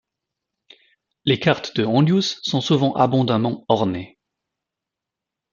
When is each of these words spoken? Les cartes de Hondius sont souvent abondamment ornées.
Les 1.25 1.39
cartes 1.39 1.75
de 1.75 1.85
Hondius 1.85 2.39
sont 2.41 2.59
souvent 2.59 2.93
abondamment 2.95 3.65
ornées. 3.67 4.17